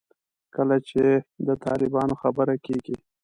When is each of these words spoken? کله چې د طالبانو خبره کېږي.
کله 0.55 0.75
چې 0.87 1.01
د 1.47 1.49
طالبانو 1.65 2.13
خبره 2.21 2.55
کېږي. 2.65 2.97